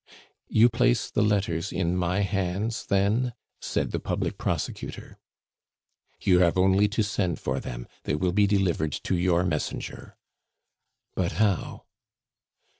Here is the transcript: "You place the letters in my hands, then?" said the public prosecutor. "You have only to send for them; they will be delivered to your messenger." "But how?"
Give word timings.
"You 0.47 0.67
place 0.67 1.11
the 1.11 1.21
letters 1.21 1.71
in 1.71 1.95
my 1.95 2.21
hands, 2.21 2.87
then?" 2.87 3.33
said 3.59 3.91
the 3.91 3.99
public 3.99 4.39
prosecutor. 4.39 5.19
"You 6.19 6.39
have 6.39 6.57
only 6.57 6.87
to 6.87 7.03
send 7.03 7.39
for 7.39 7.59
them; 7.59 7.87
they 8.05 8.15
will 8.15 8.31
be 8.33 8.47
delivered 8.47 8.93
to 8.93 9.15
your 9.15 9.43
messenger." 9.43 10.17
"But 11.13 11.33
how?" 11.33 11.85